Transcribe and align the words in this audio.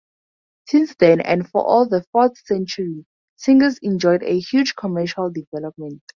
Since 0.65 0.95
then 0.95 1.21
and 1.21 1.47
for 1.47 1.63
all 1.63 1.87
the 1.87 2.03
fourth 2.11 2.35
century, 2.47 3.05
Tingis 3.37 3.77
enjoyed 3.83 4.23
a 4.23 4.39
huge 4.39 4.75
commercial 4.75 5.29
development. 5.29 6.01